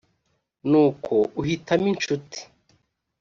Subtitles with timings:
[0.69, 2.39] n uko uhitamo incuti